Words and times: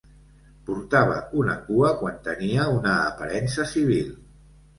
Portava 0.69 1.19
una 1.41 1.57
cua 1.67 1.91
quan 1.99 2.17
tenia 2.29 2.67
una 2.79 2.95
aparença 3.03 3.69
civil. 3.75 4.11